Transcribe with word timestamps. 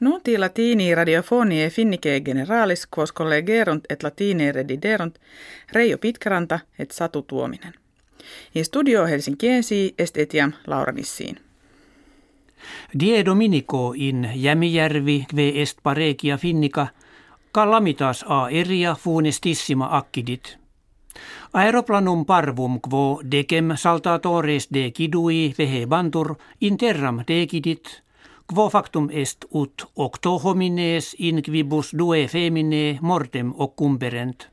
Nuti 0.00 0.38
latini 0.38 0.94
radiofonie 0.94 1.70
finnike 1.70 2.20
generalis 2.20 2.88
quos 2.96 3.12
collegerunt 3.12 3.84
et 3.90 4.02
latine 4.02 4.52
rediderunt 4.52 5.18
Reijo 5.72 5.98
Pitkäranta 5.98 6.60
et 6.78 6.90
Satu 6.90 7.22
Tuominen. 7.22 7.74
In 8.54 8.64
studio 8.64 9.06
Helsinkiensi 9.06 9.94
est 9.98 10.16
etiam 10.16 10.52
Laura 10.66 10.92
Nissiin. 10.92 11.36
Die 13.00 13.24
Dominico 13.24 13.92
in 13.96 14.30
Jämijärvi 14.34 15.26
kve 15.30 15.48
est 15.62 15.78
parekia 15.82 16.36
finnica 16.36 16.86
calamitas 17.54 18.24
a 18.28 18.48
eria 18.50 18.94
funestissima 18.94 19.88
accidit. 19.90 20.58
Aeroplanum 21.52 22.26
parvum 22.26 22.80
quo 22.80 23.20
decem 23.30 23.72
saltatores 23.74 24.68
de 24.74 24.90
kidui 24.90 25.54
vehe 25.58 25.86
bantur 25.86 26.34
interram 26.60 27.24
decidit, 27.28 28.02
quo 28.54 28.68
factum 28.68 29.08
est 29.12 29.44
ut 29.54 29.84
octo 29.96 30.38
homines 30.44 31.14
in 31.18 31.42
quibus 31.42 31.92
due 31.98 32.26
femine 32.28 32.98
mortem 33.00 33.52
occumperent. 33.56 34.48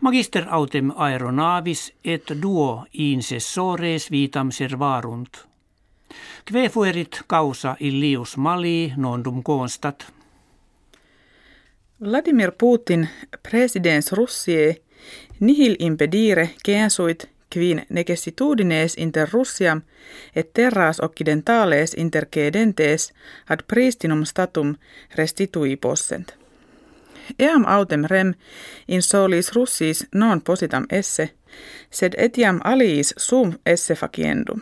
Magister 0.00 0.44
autem 0.50 0.92
aeronavis 0.96 1.92
et 2.04 2.42
duo 2.42 2.86
insessores 2.92 4.10
vitam 4.10 4.50
servarunt. 4.50 5.46
Kve 6.44 6.68
fuerit 6.68 7.22
causa 7.26 7.76
illius 7.80 8.36
mali 8.36 8.92
nondum 8.96 9.42
constat. 9.42 10.12
Vladimir 12.00 12.52
Putin, 12.52 13.08
presidens 13.42 14.12
Russie, 14.12 14.76
nihil 15.40 15.76
impedire 15.78 16.50
censuit 16.66 17.33
quin 17.54 17.86
necessitudines 17.88 18.94
inter 18.96 19.28
Russiam 19.32 19.82
et 20.36 20.52
terras 20.52 21.00
occidentales 21.00 21.94
intercedentes 21.94 23.12
ad 23.48 23.60
pristinum 23.68 24.24
statum 24.24 24.74
restitui 25.14 25.76
possent. 25.76 26.34
Eam 27.38 27.64
autem 27.66 28.04
rem 28.04 28.34
in 28.88 29.02
solis 29.02 29.52
Russis 29.52 30.06
non 30.14 30.40
positam 30.40 30.86
esse, 30.90 31.30
sed 31.90 32.12
etiam 32.18 32.60
aliis 32.64 33.14
sum 33.16 33.52
esse 33.66 33.94
faciendum. 33.94 34.60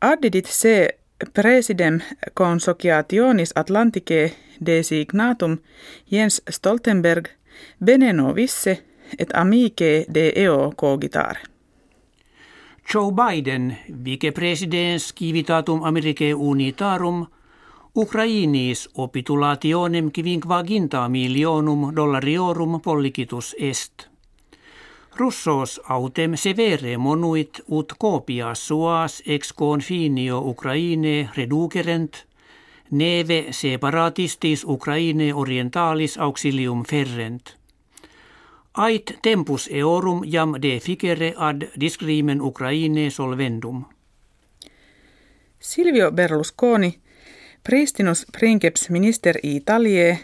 Addidit 0.00 0.46
se 0.46 0.88
presidem 1.34 2.00
consociationis 2.34 3.52
Atlanticae 3.54 4.32
designatum 4.66 5.58
Jens 6.10 6.42
Stoltenberg 6.50 7.28
beneno 7.84 8.34
visse 8.34 8.84
et 9.18 9.30
amice 9.34 10.06
de 10.14 10.32
eo 10.36 10.72
cogitare. 10.76 11.38
Joe 12.92 13.12
Biden, 13.12 13.76
vicepresidens 14.04 15.12
civitatum 15.18 15.84
Americae 15.84 16.34
unitarum, 16.34 17.26
Ukrainis 17.96 18.88
opitulationem 18.94 20.10
quivinquaginta 20.12 21.08
milionum 21.08 21.92
dollariorum 21.96 22.80
pollicitus 22.80 23.54
est. 23.58 24.08
Russos 25.16 25.80
autem 25.88 26.36
severe 26.36 26.96
monuit 26.96 27.60
ut 27.70 27.92
copia 27.98 28.54
suas 28.54 29.22
ex 29.26 29.52
confinio 29.52 30.38
Ukraine 30.38 31.30
reducerent, 31.36 32.26
neve 32.90 33.46
separatistis 33.50 34.64
Ukraine 34.64 35.34
orientalis 35.34 36.18
auxilium 36.18 36.84
ferrent. 36.84 37.55
Ait 38.76 39.18
tempus 39.22 39.68
eorum 39.72 40.22
jam 40.24 40.52
de 40.62 40.80
ficere 40.80 41.34
ad 41.36 41.62
discrimen 41.80 42.40
Ukraine 42.40 43.10
solvendum. 43.10 43.84
Silvio 45.60 46.12
Berlusconi, 46.12 46.98
pristinus 47.62 48.26
princeps 48.38 48.90
minister 48.90 49.34
Italie, 49.42 50.18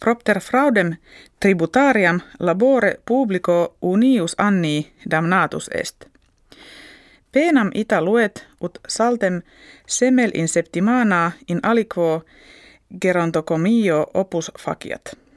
propter 0.00 0.40
fraudem 0.40 0.96
tributariam 1.40 2.20
labore 2.38 3.00
publico 3.04 3.76
unius 3.82 4.34
anni 4.38 4.92
damnatus 5.10 5.70
est. 5.74 6.04
Penam 7.32 7.70
ita 7.74 8.04
luet 8.04 8.46
ut 8.60 8.78
saltem 8.88 9.42
semel 9.86 10.30
in 10.34 10.48
septimana 10.48 11.32
in 11.48 11.60
aliquo 11.62 12.24
gerontocomio 13.02 14.06
opus 14.14 14.52
faciat. 14.58 15.27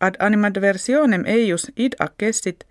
Ad 0.00 0.14
animadversionem 0.18 1.24
eius 1.26 1.72
id 1.76 1.96
accessit, 1.98 2.64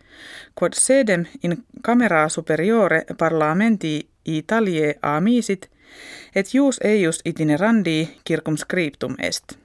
quod 0.55 0.73
sedem 0.73 1.25
in 1.43 1.63
camera 1.83 2.29
superiore 2.29 3.05
parlamenti 3.17 4.07
Italie 4.25 4.95
amisit, 5.01 5.69
et 6.35 6.53
ius 6.53 6.79
eius 6.83 7.21
itinerandi 7.25 8.09
circumscriptum 8.27 9.15
est. 9.19 9.57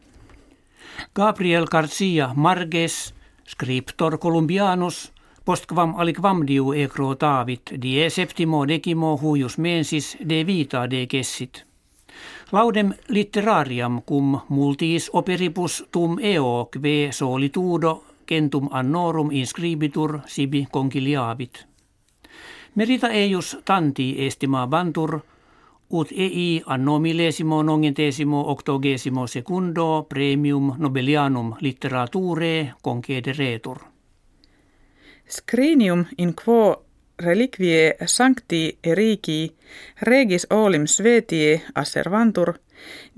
Gabriel 1.14 1.66
Garcia 1.66 2.32
Marges, 2.34 3.14
scriptor 3.46 4.18
columbianus, 4.18 5.12
postquam 5.44 5.94
aliquam 5.96 6.46
diu 6.46 6.72
ecro 6.72 7.14
tavit, 7.14 7.74
die 7.82 8.10
septimo 8.10 8.66
decimo 8.68 9.16
huius 9.22 9.58
mensis 9.58 10.16
de 10.28 10.44
vita 10.46 10.90
de 10.90 11.06
gessit. 11.06 11.71
Laudem 12.52 12.92
literariam 13.08 14.02
cum 14.02 14.40
multis 14.48 15.10
operibus 15.12 15.84
tum 15.92 16.18
eo 16.20 16.68
kve 16.70 17.08
solitudo 17.12 18.04
centum 18.28 18.68
annorum 18.70 19.30
inscribitur 19.30 20.18
sibi 20.26 20.66
conciliavit. 20.72 21.66
Merita 22.74 23.08
eius 23.08 23.56
tanti 23.64 24.26
estima 24.26 24.66
bantur, 24.66 25.20
ut 25.90 26.08
ei 26.12 26.62
anno 26.66 26.98
millesimo 26.98 27.62
nongentesimo 27.62 28.50
octogesimo 28.50 29.26
secundo 29.26 30.06
premium 30.08 30.74
nobelianum 30.78 31.54
literature 31.60 32.72
concederetur. 32.82 33.78
Scrinium 35.28 36.04
in 36.18 36.34
quo 36.44 36.81
reliquie 37.18 37.94
sancti 38.06 38.78
erigi 38.84 39.56
regis 40.02 40.46
olim 40.50 40.86
svetie 40.86 41.62
asservantur 41.74 42.54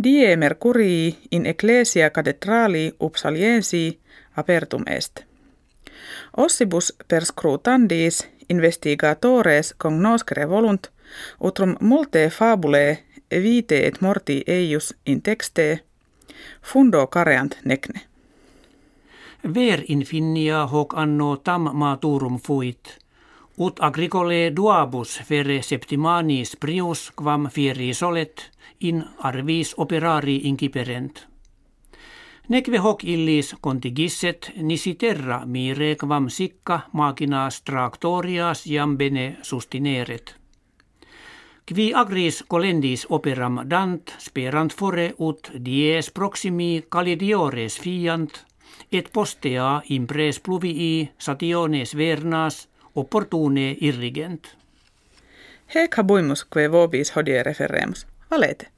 die 0.05 0.37
mercurii 0.37 1.17
in 1.31 1.47
ecclesia 1.47 2.11
cathedrali 2.11 2.93
upsaliensi 3.01 4.01
apertum 4.37 4.83
est. 4.87 5.25
Ossibus 6.37 6.95
per 7.09 7.25
scrutandis 7.25 8.29
investigatores 8.49 9.75
cognoscere 9.79 10.49
volunt 10.49 10.91
utrum 11.41 11.77
multe 11.81 12.31
fabulae 12.31 12.99
vite 13.31 13.87
et 13.87 14.01
morti 14.01 14.43
eius 14.47 14.95
in 15.07 15.23
texte 15.23 15.85
fundo 16.63 17.07
careant 17.07 17.57
necne. 17.65 18.01
Ver 19.55 19.85
infinia 19.89 20.67
hoc 20.67 20.95
anno 20.97 21.37
tam 21.37 21.71
maturum 21.73 22.39
fuit– 22.39 22.99
Ut 23.57 23.79
agricole 23.87 24.51
duabus 24.51 25.21
fere 25.23 25.61
septimanis 25.63 26.57
prius 26.59 27.13
quam 27.15 27.47
fieri 27.47 27.93
solet 27.95 28.51
in 28.81 29.05
arvis 29.23 29.75
operari 29.79 30.41
inciperent. 30.51 31.21
Neque 32.49 32.79
hoc 32.83 33.05
illis 33.05 33.55
contigisset 33.61 34.51
nisi 34.57 34.95
terra 34.95 35.45
mire 35.47 35.95
quam 35.95 36.27
sicca 36.29 36.81
machinas 36.93 37.63
tractorias 37.63 38.65
jam 38.67 38.99
bene 38.99 39.37
sustineret. 39.43 40.35
Qui 41.65 41.93
agris 41.95 42.43
colendis 42.49 43.07
operam 43.09 43.63
dant 43.71 44.17
sperant 44.19 44.75
fore 44.75 45.15
ut 45.19 45.53
dies 45.65 46.11
proximi 46.11 46.83
calidiores 46.91 47.79
fiant 47.79 48.35
et 48.91 49.13
postea 49.13 49.83
impres 49.89 50.41
pluvii 50.41 51.11
sationes 51.19 51.95
vernas 51.95 52.67
opportune 52.95 53.77
irrigent. 53.81 54.57
Hec 55.75 55.99
habuimus 55.99 56.45
que 56.45 56.69
vobis 56.69 57.17
hodie 57.17 57.43
referemus. 57.43 58.07
Valete. 58.31 58.74